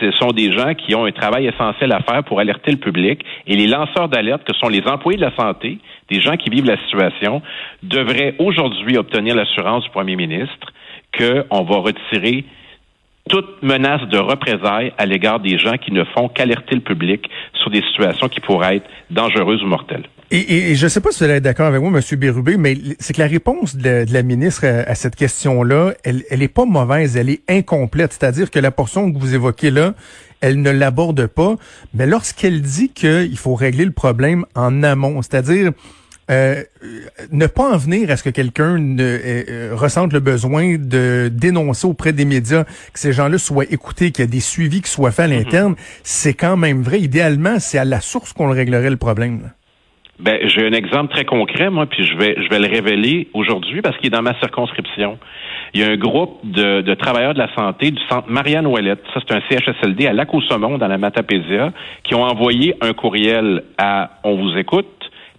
Ce 0.00 0.10
sont 0.12 0.28
des 0.28 0.50
gens 0.50 0.74
qui 0.74 0.94
ont 0.94 1.04
un 1.04 1.12
travail 1.12 1.46
essentiel 1.46 1.92
à 1.92 2.00
faire 2.00 2.24
pour 2.24 2.40
alerter 2.40 2.70
le 2.70 2.78
public. 2.78 3.22
Et 3.46 3.54
les 3.54 3.66
lanceurs 3.66 4.08
d'alerte, 4.08 4.44
que 4.44 4.54
sont 4.54 4.68
les 4.68 4.82
employés 4.86 5.18
de 5.18 5.24
la 5.24 5.36
santé, 5.36 5.78
des 6.10 6.20
gens 6.20 6.36
qui 6.36 6.50
vivent 6.50 6.66
la 6.66 6.78
situation, 6.84 7.42
devraient 7.82 8.34
aujourd'hui 8.38 8.96
obtenir 8.96 9.34
l'assurance 9.34 9.84
du 9.84 9.90
premier 9.90 10.16
ministre 10.16 10.72
qu'on 11.16 11.62
va 11.64 11.76
retirer 11.78 12.44
toute 13.28 13.62
menace 13.62 14.02
de 14.08 14.18
représailles 14.18 14.92
à 14.96 15.06
l'égard 15.06 15.40
des 15.40 15.58
gens 15.58 15.76
qui 15.76 15.92
ne 15.92 16.04
font 16.04 16.28
qu'alerter 16.28 16.74
le 16.74 16.80
public 16.80 17.28
sur 17.54 17.70
des 17.70 17.82
situations 17.82 18.28
qui 18.28 18.40
pourraient 18.40 18.76
être 18.76 18.90
dangereuses 19.10 19.62
ou 19.62 19.66
mortelles. 19.66 20.04
Et, 20.30 20.74
je 20.74 20.84
ne 20.84 20.88
sais 20.88 21.00
pas 21.00 21.10
si 21.10 21.20
vous 21.20 21.24
allez 21.24 21.34
être 21.34 21.42
d'accord 21.42 21.66
avec 21.66 21.80
moi, 21.80 21.90
M. 21.90 22.18
Bérubé, 22.18 22.58
mais 22.58 22.76
c'est 23.00 23.14
que 23.14 23.20
la 23.20 23.26
réponse 23.26 23.76
de, 23.76 24.04
la 24.10 24.22
ministre 24.22 24.66
à, 24.66 24.94
cette 24.94 25.16
question-là, 25.16 25.94
elle, 26.04 26.24
elle 26.28 26.42
est 26.42 26.48
pas 26.48 26.66
mauvaise, 26.66 27.16
elle 27.16 27.30
est 27.30 27.40
incomplète. 27.48 28.12
C'est-à-dire 28.12 28.50
que 28.50 28.58
la 28.58 28.70
portion 28.70 29.10
que 29.10 29.18
vous 29.18 29.34
évoquez 29.34 29.70
là, 29.70 29.94
elle 30.40 30.60
ne 30.60 30.70
l'aborde 30.70 31.26
pas. 31.26 31.56
Mais 31.94 32.06
lorsqu'elle 32.06 32.60
dit 32.60 32.90
qu'il 32.90 33.38
faut 33.38 33.54
régler 33.54 33.86
le 33.86 33.92
problème 33.92 34.44
en 34.54 34.82
amont, 34.82 35.22
c'est-à-dire 35.22 35.72
euh, 36.30 36.62
ne 37.32 37.46
pas 37.46 37.72
en 37.72 37.78
venir 37.78 38.10
à 38.10 38.18
ce 38.18 38.22
que 38.22 38.28
quelqu'un 38.28 38.78
euh, 38.98 39.44
euh, 39.48 39.70
ressente 39.72 40.12
le 40.12 40.20
besoin 40.20 40.76
de 40.76 41.30
dénoncer 41.32 41.86
auprès 41.86 42.12
des 42.12 42.26
médias 42.26 42.64
que 42.64 42.98
ces 42.98 43.14
gens-là 43.14 43.38
soient 43.38 43.64
écoutés, 43.64 44.10
qu'il 44.10 44.26
y 44.26 44.28
a 44.28 44.30
des 44.30 44.40
suivis 44.40 44.82
qui 44.82 44.90
soient 44.90 45.10
faits 45.10 45.24
à 45.24 45.28
mhm. 45.28 45.38
l'interne, 45.38 45.74
c'est 46.02 46.34
quand 46.34 46.58
même 46.58 46.82
vrai. 46.82 47.00
Idéalement, 47.00 47.58
c'est 47.60 47.78
à 47.78 47.86
la 47.86 48.02
source 48.02 48.34
qu'on 48.34 48.50
réglerait 48.50 48.90
le 48.90 48.98
problème. 48.98 49.50
Ben, 50.18 50.40
j'ai 50.48 50.66
un 50.66 50.72
exemple 50.72 51.12
très 51.12 51.24
concret, 51.24 51.70
moi, 51.70 51.86
puis 51.86 52.04
je 52.04 52.16
vais, 52.16 52.34
je 52.42 52.48
vais 52.48 52.58
le 52.58 52.66
révéler 52.66 53.28
aujourd'hui 53.34 53.82
parce 53.82 53.96
qu'il 53.98 54.08
est 54.08 54.16
dans 54.16 54.22
ma 54.22 54.36
circonscription. 54.40 55.16
Il 55.74 55.80
y 55.80 55.84
a 55.84 55.88
un 55.88 55.96
groupe 55.96 56.40
de, 56.42 56.80
de 56.80 56.94
travailleurs 56.94 57.34
de 57.34 57.38
la 57.38 57.54
santé 57.54 57.92
du 57.92 58.02
centre 58.08 58.28
Marianne 58.28 58.66
Ouellette, 58.66 59.02
ça 59.14 59.20
c'est 59.26 59.34
un 59.34 59.40
CHSLD 59.48 60.06
à 60.08 60.12
Lac-au-Saumon 60.12 60.78
dans 60.78 60.88
la 60.88 60.98
Matapésia, 60.98 61.72
qui 62.02 62.16
ont 62.16 62.24
envoyé 62.24 62.74
un 62.80 62.94
courriel 62.94 63.62
à 63.78 64.18
On 64.24 64.34
vous 64.34 64.56
écoute, 64.56 64.86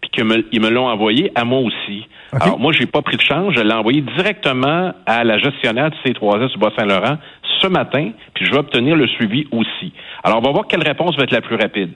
puis 0.01 0.11
qu'ils 0.11 0.23
me, 0.23 0.37
me 0.37 0.69
l'ont 0.69 0.87
envoyé 0.87 1.31
à 1.35 1.43
moi 1.43 1.59
aussi. 1.59 2.07
Alors 2.31 2.59
moi, 2.59 2.71
j'ai 2.71 2.85
pas 2.85 3.01
pris 3.01 3.17
de 3.17 3.21
change, 3.21 3.55
je 3.55 3.61
l'ai 3.61 3.73
envoyé 3.73 4.01
directement 4.01 4.93
à 5.05 5.23
la 5.23 5.39
gestionnaire 5.39 5.89
du 5.89 5.97
C3S 6.05 6.53
du 6.53 6.57
Bas-Saint-Laurent 6.59 7.17
ce 7.61 7.67
matin, 7.67 8.11
puis 8.33 8.45
je 8.45 8.51
vais 8.51 8.57
obtenir 8.57 8.95
le 8.95 9.07
suivi 9.07 9.47
aussi. 9.51 9.93
Alors, 10.23 10.39
on 10.39 10.41
va 10.41 10.51
voir 10.51 10.67
quelle 10.67 10.83
réponse 10.83 11.15
va 11.17 11.23
être 11.23 11.31
la 11.31 11.41
plus 11.41 11.55
rapide. 11.55 11.91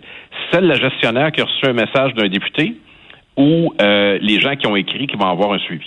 Celle 0.52 0.64
de 0.64 0.70
la 0.70 0.76
gestionnaire 0.76 1.32
qui 1.32 1.42
a 1.42 1.46
reçu 1.46 1.66
un 1.66 1.74
message 1.74 2.14
d'un 2.14 2.28
député 2.28 2.76
ou 3.38 3.74
euh, 3.82 4.18
les 4.22 4.40
gens 4.40 4.56
qui 4.56 4.68
ont 4.68 4.76
écrit 4.76 5.08
qui 5.08 5.16
vont 5.16 5.28
avoir 5.28 5.54
un 5.54 5.60
suivi. 5.60 5.86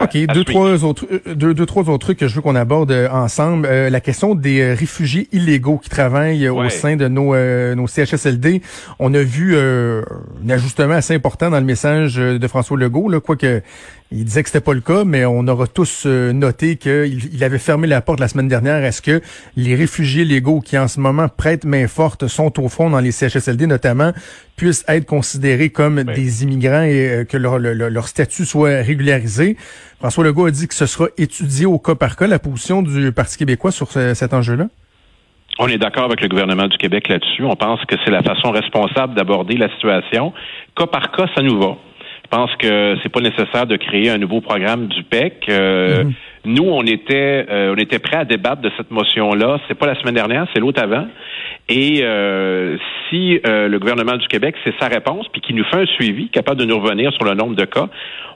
OK, 0.00 0.16
deux 0.32 0.44
trois, 0.44 0.82
autres, 0.82 1.06
euh, 1.12 1.34
deux, 1.34 1.52
deux, 1.52 1.66
trois 1.66 1.82
autres 1.90 2.06
trucs 2.06 2.18
que 2.18 2.26
je 2.26 2.34
veux 2.34 2.40
qu'on 2.40 2.56
aborde 2.56 2.90
euh, 2.90 3.10
ensemble. 3.10 3.68
la 3.68 4.00
question 4.00 4.34
des 4.34 4.72
réfugiés 4.72 5.28
illégaux 5.30 5.76
qui 5.76 5.90
travaillent 5.90 6.48
au 6.48 6.68
sein 6.70 6.96
de 6.96 7.06
nos, 7.06 7.34
nos 7.74 7.86
CHSLD. 7.86 8.62
On 8.98 9.12
a 9.12 9.22
vu 9.22 9.56
un 9.58 10.02
ajustement 10.48 10.94
assez 10.94 11.14
important 11.14 11.50
dans 11.50 11.60
le 11.60 11.66
message 11.66 12.16
de 12.16 12.48
François 12.48 12.78
Legault, 12.78 13.20
quoique 13.20 13.62
il 14.12 14.24
disait 14.24 14.42
que 14.42 14.48
c'était 14.48 14.64
pas 14.64 14.74
le 14.74 14.80
cas, 14.80 15.04
mais 15.04 15.24
on 15.24 15.46
aura 15.46 15.68
tous 15.68 16.02
euh, 16.04 16.32
noté 16.32 16.76
qu'il 16.76 17.32
il 17.32 17.44
avait 17.44 17.60
fermé 17.60 17.86
la 17.86 18.00
porte 18.00 18.18
la 18.18 18.26
semaine 18.26 18.48
dernière 18.48 18.82
à 18.82 18.90
ce 18.90 19.02
que 19.02 19.20
les 19.56 19.76
réfugiés 19.76 20.24
légaux 20.24 20.60
qui 20.60 20.76
en 20.76 20.88
ce 20.88 20.98
moment 20.98 21.28
prêtent 21.28 21.64
main 21.64 21.86
forte 21.86 22.26
sont 22.26 22.60
au 22.60 22.68
fond 22.68 22.90
dans 22.90 22.98
les 22.98 23.12
CHSLD 23.12 23.68
notamment 23.68 24.12
puissent 24.56 24.84
être 24.88 25.06
considérés 25.06 25.70
comme 25.70 26.02
des 26.02 26.42
immigrants 26.42 26.82
et 26.82 27.08
euh, 27.08 27.24
que 27.24 27.36
leur, 27.36 27.60
leur, 27.60 28.08
statut 28.08 28.44
soit 28.44 28.82
régularisé? 28.82 29.56
François 30.00 30.24
Legault 30.24 30.46
a 30.46 30.50
dit 30.50 30.66
que 30.66 30.74
ce 30.74 30.86
sera 30.86 31.06
étudié 31.16 31.66
au 31.66 31.78
cas 31.78 31.94
par 31.94 32.16
cas 32.16 32.26
la 32.26 32.40
position 32.40 32.82
du 32.82 33.12
Parti 33.12 33.38
québécois 33.38 33.70
sur 33.70 33.92
cet 33.92 34.34
enjeu-là. 34.34 34.66
On 35.60 35.68
est 35.68 35.78
d'accord 35.78 36.04
avec 36.04 36.20
le 36.20 36.28
gouvernement 36.28 36.66
du 36.66 36.78
Québec 36.78 37.08
là-dessus. 37.08 37.44
On 37.44 37.54
pense 37.54 37.84
que 37.84 37.94
c'est 38.04 38.10
la 38.10 38.22
façon 38.22 38.50
responsable 38.50 39.14
d'aborder 39.14 39.56
la 39.56 39.68
situation. 39.70 40.32
Cas 40.74 40.86
par 40.86 41.12
cas, 41.12 41.26
ça 41.34 41.42
nous 41.42 41.60
va. 41.60 41.76
Je 42.30 42.36
pense 42.36 42.54
que 42.56 42.96
c'est 43.02 43.08
pas 43.08 43.20
nécessaire 43.20 43.66
de 43.66 43.76
créer 43.76 44.08
un 44.08 44.18
nouveau 44.18 44.40
programme 44.40 44.86
du 44.86 45.02
PEC. 45.02 45.46
Euh, 45.48 46.04
mhm. 46.04 46.12
Nous, 46.44 46.62
on 46.62 46.82
était, 46.82 47.44
euh, 47.50 47.74
on 47.74 47.78
était 47.78 47.98
prêts 47.98 48.18
à 48.18 48.24
débattre 48.24 48.62
de 48.62 48.70
cette 48.76 48.92
motion-là. 48.92 49.58
C'est 49.66 49.74
pas 49.74 49.86
la 49.86 49.96
semaine 49.96 50.14
dernière, 50.14 50.46
c'est 50.54 50.60
l'autre 50.60 50.80
avant. 50.80 51.06
Et 51.70 52.00
euh, 52.02 52.76
si 53.08 53.40
euh, 53.46 53.68
le 53.68 53.78
gouvernement 53.78 54.16
du 54.16 54.26
Québec, 54.26 54.56
c'est 54.64 54.74
sa 54.80 54.88
réponse, 54.88 55.28
puis 55.28 55.40
qu'il 55.40 55.54
nous 55.54 55.62
fait 55.64 55.82
un 55.82 55.86
suivi, 55.86 56.28
capable 56.28 56.58
de 56.58 56.64
nous 56.64 56.76
revenir 56.80 57.12
sur 57.12 57.22
le 57.22 57.34
nombre 57.34 57.54
de 57.54 57.64
cas, 57.64 57.86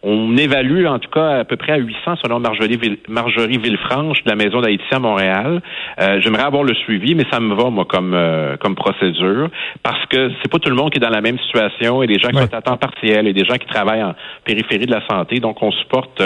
on 0.04 0.36
évalue 0.36 0.86
en 0.86 1.00
tout 1.00 1.10
cas 1.10 1.40
à 1.40 1.44
peu 1.44 1.56
près 1.56 1.72
à 1.72 1.78
800 1.78 2.18
selon 2.22 2.38
Marjorie, 2.38 2.78
Marjorie 3.08 3.58
Villefranche 3.58 4.22
de 4.22 4.30
la 4.30 4.36
Maison 4.36 4.60
d'Haïti 4.60 4.84
à 4.92 5.00
Montréal. 5.00 5.62
Euh, 6.00 6.20
j'aimerais 6.20 6.44
avoir 6.44 6.62
le 6.62 6.74
suivi, 6.74 7.16
mais 7.16 7.24
ça 7.32 7.40
me 7.40 7.56
va, 7.56 7.70
moi, 7.70 7.86
comme, 7.86 8.16
comme 8.60 8.76
procédure, 8.76 9.50
parce 9.82 10.06
que 10.06 10.30
c'est 10.40 10.50
pas 10.50 10.60
tout 10.60 10.70
le 10.70 10.76
monde 10.76 10.92
qui 10.92 10.98
est 10.98 11.02
dans 11.02 11.08
la 11.08 11.20
même 11.20 11.38
situation, 11.40 12.04
et 12.04 12.06
des 12.06 12.20
gens 12.20 12.28
qui 12.28 12.38
sont 12.38 12.54
à 12.54 12.62
temps 12.62 12.76
partiel, 12.76 13.26
et 13.26 13.32
des 13.32 13.44
gens 13.44 13.56
qui 13.56 13.66
travaillent 13.66 14.04
en 14.04 14.14
périphérie 14.44 14.86
de 14.86 14.92
la 14.92 15.04
santé. 15.08 15.40
Donc, 15.40 15.60
on 15.60 15.72
supporte, 15.72 16.22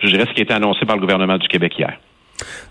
je 0.00 0.06
dirais, 0.06 0.26
ce 0.28 0.32
qui 0.32 0.42
a 0.42 0.44
été 0.44 0.54
annoncé 0.54 0.86
par 0.86 0.94
le 0.94 1.00
gouvernement 1.00 1.38
du 1.38 1.48
Québec 1.48 1.76
hier. 1.76 1.96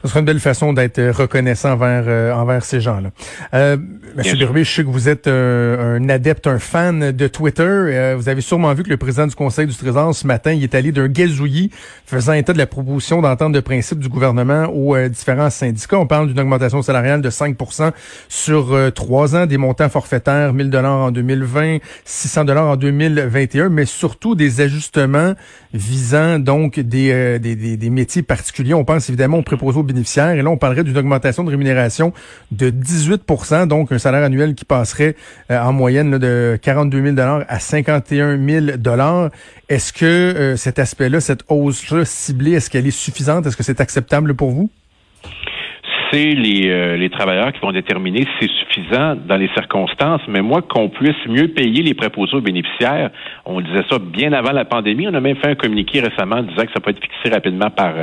Ce 0.03 0.07
serait 0.07 0.19
une 0.19 0.25
belle 0.25 0.39
façon 0.39 0.73
d'être 0.73 1.01
reconnaissant 1.09 1.71
envers, 1.71 2.03
euh, 2.07 2.33
envers 2.33 2.63
ces 2.63 2.81
gens-là. 2.81 3.11
Euh, 3.53 3.77
Monsieur 4.15 4.35
Birbé, 4.35 4.63
je 4.63 4.71
sais 4.71 4.83
que 4.83 4.89
vous 4.89 5.07
êtes 5.07 5.27
euh, 5.27 5.97
un 5.97 6.09
adepte, 6.09 6.47
un 6.47 6.59
fan 6.59 7.11
de 7.11 7.27
Twitter. 7.27 7.63
Euh, 7.63 8.15
vous 8.17 8.27
avez 8.29 8.41
sûrement 8.41 8.73
vu 8.73 8.83
que 8.83 8.89
le 8.89 8.97
président 8.97 9.27
du 9.27 9.35
Conseil 9.35 9.67
du 9.67 9.75
Trésor, 9.75 10.13
ce 10.13 10.27
matin, 10.27 10.51
il 10.51 10.63
est 10.63 10.75
allé 10.75 10.91
d'un 10.91 11.07
gazouillis 11.07 11.71
faisant 12.05 12.33
état 12.33 12.51
de 12.53 12.57
la 12.57 12.67
proposition 12.67 13.21
d'entente 13.21 13.53
de 13.53 13.59
principe 13.59 13.99
du 13.99 14.09
gouvernement 14.09 14.65
aux 14.65 14.97
différents 15.07 15.49
syndicats. 15.49 15.97
On 15.97 16.07
parle 16.07 16.27
d'une 16.27 16.39
augmentation 16.39 16.81
salariale 16.81 17.21
de 17.21 17.29
5 17.29 17.55
sur 18.27 18.75
trois 18.93 19.35
ans, 19.35 19.45
des 19.45 19.57
montants 19.57 19.89
forfaitaires, 19.89 20.53
1000 20.53 20.69
dollars 20.69 20.97
en 20.97 21.11
2020, 21.11 21.77
600 22.03 22.45
dollars 22.45 22.67
en 22.67 22.75
2021, 22.75 23.69
mais 23.69 23.85
surtout 23.85 24.35
des 24.35 24.61
ajustements 24.61 25.35
visant 25.73 26.39
donc 26.39 26.79
des, 26.79 27.39
des, 27.39 27.55
des, 27.55 27.77
des 27.77 27.89
métiers 27.89 28.23
particuliers. 28.23 28.73
On 28.73 28.83
pense 28.83 29.09
évidemment 29.09 29.37
aux 29.37 29.43
bénéficiaires. 29.83 30.31
Et 30.31 30.41
là, 30.41 30.49
on 30.49 30.57
parlerait 30.57 30.83
d'une 30.83 30.97
augmentation 30.97 31.43
de 31.43 31.49
rémunération 31.49 32.13
de 32.51 32.69
18 32.69 33.23
donc 33.67 33.91
un 33.91 33.99
salaire 33.99 34.23
annuel 34.23 34.55
qui 34.55 34.65
passerait 34.65 35.15
euh, 35.49 35.59
en 35.59 35.73
moyenne 35.73 36.17
de 36.17 36.57
42 36.61 37.13
000 37.15 37.29
à 37.47 37.59
51 37.59 38.37
000 38.37 38.77
Est-ce 39.69 39.93
que 39.93 40.05
euh, 40.05 40.57
cet 40.57 40.79
aspect-là, 40.79 41.21
cette 41.21 41.43
hausse-là 41.49 42.05
ciblée, 42.05 42.53
est-ce 42.53 42.69
qu'elle 42.69 42.87
est 42.87 42.91
suffisante? 42.91 43.45
Est-ce 43.45 43.57
que 43.57 43.63
c'est 43.63 43.81
acceptable 43.81 44.33
pour 44.33 44.51
vous? 44.51 44.69
C'est 46.11 46.33
les, 46.33 46.69
euh, 46.69 46.97
les 46.97 47.09
travailleurs 47.09 47.51
qui 47.53 47.59
vont 47.59 47.71
déterminer 47.71 48.21
si 48.21 48.27
c'est 48.41 48.49
suffisant 48.49 49.15
dans 49.15 49.37
les 49.37 49.49
circonstances. 49.49 50.21
Mais 50.27 50.41
moi, 50.41 50.61
qu'on 50.61 50.89
puisse 50.89 51.25
mieux 51.27 51.47
payer 51.49 51.83
les 51.83 51.93
préposés 51.93 52.35
aux 52.35 52.41
bénéficiaires, 52.41 53.11
on 53.45 53.61
disait 53.61 53.83
ça 53.89 53.97
bien 53.99 54.33
avant 54.33 54.51
la 54.51 54.65
pandémie. 54.65 55.07
On 55.07 55.13
a 55.13 55.21
même 55.21 55.37
fait 55.37 55.49
un 55.49 55.55
communiqué 55.55 56.01
récemment 56.01 56.41
disant 56.41 56.65
que 56.65 56.71
ça 56.73 56.79
peut 56.79 56.91
être 56.91 57.01
fixé 57.01 57.29
rapidement 57.33 57.69
par, 57.69 57.93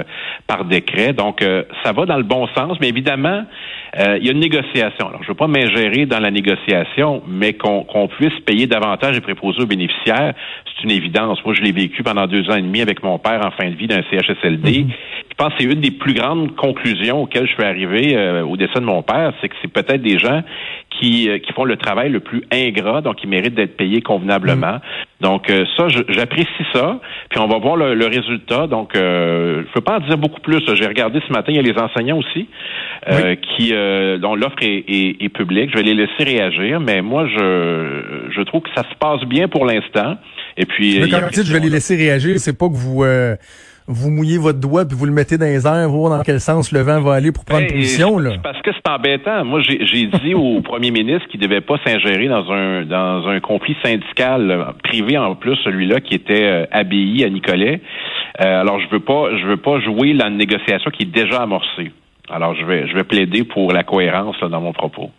par 0.46 0.64
décret. 0.64 1.12
Donc, 1.12 1.42
euh, 1.42 1.64
ça 1.84 1.92
va 1.92 2.06
dans 2.06 2.16
le 2.16 2.22
bon 2.22 2.46
sens. 2.56 2.78
Mais 2.80 2.88
évidemment, 2.88 3.28
euh, 3.38 3.87
il 3.98 4.24
y 4.24 4.28
a 4.28 4.32
une 4.32 4.38
négociation. 4.38 5.08
Alors, 5.08 5.22
je 5.22 5.24
ne 5.24 5.28
veux 5.28 5.34
pas 5.34 5.48
m'ingérer 5.48 6.06
dans 6.06 6.20
la 6.20 6.30
négociation, 6.30 7.22
mais 7.26 7.54
qu'on 7.54 8.08
puisse 8.08 8.38
payer 8.46 8.66
davantage 8.66 9.14
les 9.14 9.20
préposés 9.20 9.62
aux 9.62 9.66
bénéficiaires, 9.66 10.34
c'est 10.64 10.84
une 10.84 10.90
évidence. 10.90 11.44
Moi, 11.44 11.54
je 11.54 11.62
l'ai 11.62 11.72
vécu 11.72 12.02
pendant 12.02 12.26
deux 12.26 12.48
ans 12.50 12.56
et 12.56 12.62
demi 12.62 12.80
avec 12.80 13.02
mon 13.02 13.18
père 13.18 13.44
en 13.44 13.50
fin 13.50 13.68
de 13.68 13.74
vie 13.74 13.86
d'un 13.86 14.02
CHSLD. 14.10 14.84
Mhm. 14.84 14.90
Je 15.30 15.34
pense 15.36 15.54
que 15.54 15.62
c'est 15.62 15.72
une 15.72 15.80
des 15.80 15.90
plus 15.90 16.14
grandes 16.14 16.54
conclusions 16.56 17.22
auxquelles 17.22 17.46
je 17.46 17.52
suis 17.52 17.64
arrivé 17.64 18.16
euh, 18.16 18.44
au 18.44 18.56
décès 18.56 18.80
de 18.80 18.84
mon 18.84 19.02
père, 19.02 19.32
c'est 19.40 19.48
que 19.48 19.54
c'est 19.62 19.72
peut-être 19.72 20.02
des 20.02 20.18
gens 20.18 20.42
qui, 20.90 21.28
euh, 21.28 21.38
qui 21.38 21.52
font 21.52 21.64
le 21.64 21.76
travail 21.76 22.10
le 22.10 22.20
plus 22.20 22.42
ingrat, 22.52 23.00
donc 23.00 23.22
ils 23.22 23.28
méritent 23.28 23.54
d'être 23.54 23.76
payés 23.76 24.00
convenablement. 24.00 24.74
Mhm. 24.74 24.80
Donc 25.20 25.50
ça, 25.76 25.88
j'apprécie 26.08 26.48
ça. 26.72 27.00
Puis 27.30 27.40
on 27.40 27.48
va 27.48 27.58
voir 27.58 27.76
le, 27.76 28.06
résultat. 28.06 28.66
Donc, 28.66 28.92
je 28.94 29.58
ne 29.58 29.72
peux 29.74 29.80
pas 29.80 29.98
en 29.98 30.00
dire 30.00 30.16
beaucoup 30.16 30.40
plus. 30.40 30.62
J'ai 30.74 30.86
regardé 30.86 31.20
ce 31.26 31.32
matin, 31.32 31.46
il 31.48 31.56
y 31.56 31.58
a 31.58 31.62
les 31.62 31.78
enseignants 31.78 32.18
aussi 32.18 32.48
qui 33.56 33.72
euh, 33.72 34.18
dont 34.18 34.34
l'offre 34.34 34.56
est, 34.62 35.28
publique. 35.34 35.70
Je 35.72 35.76
vais 35.76 35.82
les 35.82 35.94
laisser 35.94 36.24
réagir, 36.24 36.80
mais 36.80 37.02
moi, 37.02 37.26
je, 37.26 38.30
je 38.34 38.42
trouve 38.42 38.62
que 38.62 38.70
ça 38.74 38.82
se 38.82 38.94
passe 38.98 39.24
bien 39.24 39.48
pour 39.48 39.66
l'instant. 39.66 40.16
Et 40.56 40.64
puis, 40.66 40.98
mais 41.00 41.08
quand 41.08 41.20
dites 41.30 41.46
je 41.46 41.52
vais 41.52 41.60
les 41.60 41.70
laisser 41.70 41.96
réagir, 41.96 42.38
c'est 42.38 42.56
pas 42.56 42.68
que 42.68 42.74
vous 42.74 43.04
euh, 43.04 43.36
vous 43.88 44.10
mouillez 44.10 44.38
votre 44.38 44.60
doigt 44.60 44.84
puis 44.84 44.96
vous 44.96 45.06
le 45.06 45.12
mettez 45.12 45.38
dans 45.38 45.46
les 45.46 45.66
airs, 45.66 45.88
voir 45.88 46.16
dans 46.16 46.22
quel 46.22 46.40
sens 46.40 46.72
le 46.72 46.80
vent 46.80 47.00
va 47.00 47.14
aller 47.14 47.32
pour 47.32 47.44
prendre 47.44 47.66
ben, 47.66 47.72
position 47.72 48.18
là. 48.18 48.32
Parce 48.42 48.60
que 48.62 48.70
c'est 48.72 48.88
embêtant. 48.88 49.44
Moi, 49.44 49.60
j'ai 49.62 50.06
dit 50.06 50.34
au 50.34 50.60
premier 50.62 50.90
ministre 50.90 51.26
qu'il 51.28 51.40
devait 51.40 51.62
pas 51.62 51.76
s'ingérer 51.84 52.28
dans 52.28 52.50
un 52.52 52.84
dans 52.84 53.26
un 53.26 53.40
conflit 53.40 53.76
syndical 53.82 54.50
euh, 54.50 54.64
privé 54.84 55.16
en 55.16 55.34
plus, 55.34 55.56
celui-là 55.64 56.00
qui 56.00 56.14
était 56.14 56.44
euh, 56.44 56.66
ABI 56.70 57.24
à 57.24 57.30
Nicolet. 57.30 57.80
alors, 58.38 58.78
je 58.80 58.88
veux 58.90 59.00
pas 59.00 59.36
je 59.36 59.46
veux 59.46 59.56
pas 59.56 59.80
jouer 59.80 60.12
la 60.12 60.30
négociation 60.30 60.90
qui 60.90 61.04
est 61.04 61.12
déjà 61.12 61.42
amorcée. 61.42 61.90
Alors, 62.30 62.54
je 62.54 62.64
vais, 62.64 62.86
je 62.88 62.94
vais 62.94 63.04
plaider 63.04 63.44
pour 63.44 63.72
la 63.72 63.84
cohérence 63.84 64.38
dans 64.40 64.60
mon 64.60 64.72
propos. 64.72 65.10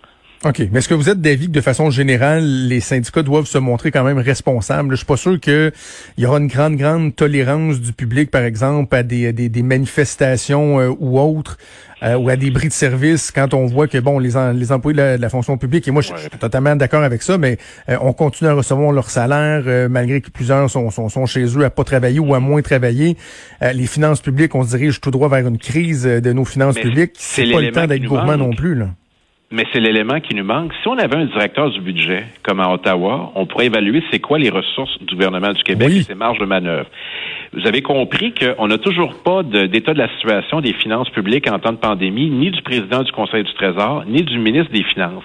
OK. 0.46 0.62
Mais 0.72 0.80
est-ce 0.80 0.88
que 0.88 0.94
vous 0.94 1.10
êtes 1.10 1.20
d'avis 1.20 1.48
que 1.48 1.52
de 1.52 1.60
façon 1.60 1.90
générale, 1.90 2.46
les 2.46 2.80
syndicats 2.80 3.24
doivent 3.24 3.46
se 3.46 3.58
montrer 3.58 3.92
quand 3.92 4.06
même 4.06 4.20
responsables? 4.20 4.92
Je 4.92 4.98
suis 4.98 5.06
pas 5.06 5.18
sûr 5.18 5.38
qu'il 5.38 5.74
y 6.18 6.26
aura 6.26 6.38
une 6.38 6.48
grande, 6.48 6.78
grande 6.78 7.14
tolérance 7.14 7.82
du 7.82 7.92
public, 7.92 8.32
par 8.32 8.44
exemple, 8.44 8.96
à 8.96 9.04
des, 9.04 9.34
des, 9.34 9.50
des 9.50 9.64
manifestations 9.64 10.80
euh, 10.80 10.94
ou 10.98 11.20
autres, 11.20 11.58
euh, 12.04 12.16
ou 12.16 12.30
à 12.30 12.38
des 12.38 12.52
bris 12.52 12.70
de 12.70 12.74
service 12.74 13.32
quand 13.32 13.54
on 13.54 13.66
voit 13.66 13.90
que, 13.90 13.98
bon, 13.98 14.18
les, 14.18 14.32
les 14.54 14.72
employés 14.72 14.96
de 14.96 15.22
la, 15.22 15.30
fonction 15.30 15.58
publique, 15.58 15.86
et 15.90 15.92
moi, 15.92 16.02
je, 16.02 16.16
suis 16.16 16.30
totalement 16.30 16.78
d'accord 16.78 17.04
avec 17.04 17.22
ça, 17.22 17.38
mais 17.38 17.58
euh, 17.90 17.98
on 18.00 18.14
continue 18.14 18.50
à 18.50 18.54
recevoir 18.54 18.94
leur 18.94 19.10
salaire, 19.10 19.90
malgré 19.90 20.22
que 20.22 20.30
plusieurs 20.30 20.70
sont, 20.70 20.90
sont, 20.90 21.10
sont, 21.10 21.26
chez 21.26 21.44
eux 21.58 21.66
à 21.66 21.70
pas 21.70 21.84
travailler 21.84 22.20
ou 22.20 22.34
à 22.34 22.40
moins 22.40 22.62
travailler. 22.62 23.18
les 23.62 23.88
finances 23.88 24.22
publiques, 24.22 24.56
on 24.56 24.64
se 24.64 24.70
dirige 24.70 25.02
tout 25.02 25.12
droit 25.12 25.28
vers 25.28 25.46
une 25.46 25.58
crise 25.58 26.04
de 26.04 26.32
nos 26.32 26.46
finances 26.46 26.76
publiques. 26.76 27.16
C'est 27.18 27.52
pas 27.52 27.60
le 27.60 27.72
temps 27.72 27.88
d'être 27.88 28.06
gourmand 28.06 28.38
non 28.38 28.52
plus, 28.52 28.76
là. 28.76 28.88
Mais 29.52 29.66
c'est 29.74 29.80
l'élément 29.80 30.20
qui 30.20 30.36
nous 30.36 30.44
manque. 30.44 30.74
Si 30.84 30.88
on 30.88 30.98
avait 31.00 31.16
un 31.16 31.26
directeur 31.26 31.72
du 31.72 31.82
budget, 31.82 32.26
comme 32.44 32.60
à 32.60 32.72
Ottawa, 32.72 33.32
on 33.34 33.48
pourrait 33.48 33.66
évaluer 33.66 34.04
c'est 34.12 34.20
quoi 34.20 34.38
les 34.38 34.52
ressources 34.52 34.96
du 35.00 35.16
gouvernement 35.16 35.52
du 35.54 35.64
Québec 35.64 35.90
et 35.90 36.04
ses 36.04 36.14
marges 36.14 36.38
de 36.38 36.46
manœuvre. 36.46 36.88
Vous 37.54 37.66
avez 37.66 37.82
compris 37.82 38.32
qu'on 38.32 38.68
n'a 38.68 38.78
toujours 38.78 39.24
pas 39.24 39.42
d'état 39.42 39.94
de, 39.94 39.98
la 39.98 40.08
situation 40.10 40.62
des 40.62 40.74
finances 40.74 41.10
publiques 41.10 41.50
en 41.50 41.58
temps 41.58 41.72
de 41.72 41.78
pandémie, 41.78 42.30
ni 42.30 42.52
du 42.52 42.62
président 42.62 43.02
du 43.02 43.12
Conseil 43.12 43.44
du 43.44 43.54
Trésor, 43.56 44.04
ni 44.06 44.22
du 44.22 44.38
ministre 44.38 44.72
des 44.72 44.84
Finances. 44.84 45.24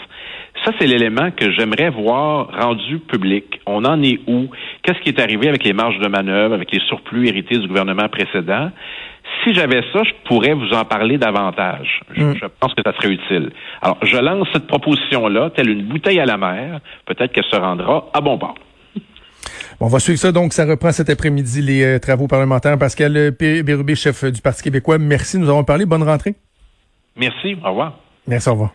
Ça, 0.65 0.73
c'est 0.79 0.87
l'élément 0.87 1.31
que 1.31 1.51
j'aimerais 1.51 1.91
voir 1.91 2.49
rendu 2.59 2.99
public. 2.99 3.61
On 3.67 3.85
en 3.85 4.03
est 4.03 4.21
où? 4.27 4.49
Qu'est-ce 4.83 5.01
qui 5.01 5.09
est 5.09 5.21
arrivé 5.21 5.49
avec 5.49 5.65
les 5.65 5.73
marges 5.73 5.99
de 5.99 6.09
manœuvre, 6.09 6.55
avec 6.55 6.71
les 6.73 6.81
surplus 6.81 7.29
hérités 7.29 7.59
du 7.59 7.67
gouvernement 7.67 8.09
précédent? 8.09 8.71
si 9.43 9.55
j'avais 9.55 9.83
ça, 9.93 10.03
je 10.05 10.13
pourrais 10.27 10.55
vous 10.55 10.73
en 10.73 10.85
parler 10.85 11.19
davantage. 11.19 12.01
Je, 12.15 12.23
hmm. 12.23 12.35
pense 12.61 12.75
que 12.75 12.83
ça 12.85 12.93
serait 12.97 13.13
utile. 13.13 13.51
Alors, 13.83 13.99
je 14.03 14.17
lance 14.17 14.49
cette 14.53 14.67
proposition-là, 14.67 15.51
telle 15.51 15.71
une 15.71 15.87
bouteille 15.87 16.21
à 16.21 16.27
la 16.27 16.37
mer. 16.37 16.81
Peut-être 17.07 17.33
qu'elle 17.33 17.45
se 17.45 17.57
rendra 17.57 18.11
à 18.13 18.21
bon 18.21 18.39
port. 18.39 18.55
on 19.81 19.89
va 19.89 19.99
suivre 19.99 20.19
ça. 20.19 20.33
Donc, 20.33 20.53
ça 20.53 20.67
reprend 20.67 20.93
cet 20.93 21.11
après-midi 21.11 21.63
les 21.63 21.85
euh, 21.85 21.99
travaux 21.99 22.29
parlementaires. 22.29 22.79
Pascal 22.79 23.33
Bérubé, 23.39 23.95
chef 23.95 24.25
du 24.25 24.41
Parti 24.41 24.63
québécois, 24.63 24.99
merci. 24.99 25.39
Nous 25.39 25.49
avons 25.49 25.65
parlé. 25.65 25.87
Bonne 25.87 26.03
rentrée. 26.03 26.35
Merci. 27.17 27.57
Au 27.65 27.71
revoir. 27.71 27.99
Merci. 28.27 28.49
Au 28.49 28.53
revoir. 28.53 28.73